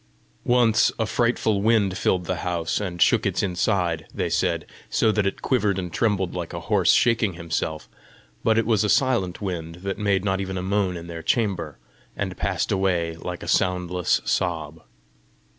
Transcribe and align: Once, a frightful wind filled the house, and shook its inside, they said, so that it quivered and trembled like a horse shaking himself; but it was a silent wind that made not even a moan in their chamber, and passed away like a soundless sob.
Once, 0.47 0.91
a 0.97 1.05
frightful 1.05 1.61
wind 1.61 1.95
filled 1.95 2.25
the 2.25 2.37
house, 2.37 2.79
and 2.81 3.03
shook 3.03 3.23
its 3.23 3.43
inside, 3.43 4.07
they 4.11 4.31
said, 4.31 4.65
so 4.89 5.11
that 5.11 5.27
it 5.27 5.43
quivered 5.43 5.77
and 5.77 5.93
trembled 5.93 6.33
like 6.33 6.53
a 6.53 6.59
horse 6.61 6.91
shaking 6.91 7.33
himself; 7.33 7.87
but 8.43 8.57
it 8.57 8.65
was 8.65 8.83
a 8.83 8.89
silent 8.89 9.43
wind 9.43 9.75
that 9.83 9.99
made 9.99 10.25
not 10.25 10.41
even 10.41 10.57
a 10.57 10.63
moan 10.63 10.97
in 10.97 11.05
their 11.05 11.21
chamber, 11.21 11.77
and 12.17 12.35
passed 12.35 12.71
away 12.71 13.15
like 13.17 13.43
a 13.43 13.47
soundless 13.47 14.21
sob. 14.25 14.81